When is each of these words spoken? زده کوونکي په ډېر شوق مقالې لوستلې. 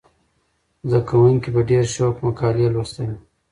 زده 0.89 0.99
کوونکي 1.09 1.49
په 1.55 1.61
ډېر 1.69 1.85
شوق 1.95 2.15
مقالې 2.25 2.67
لوستلې. 2.73 3.17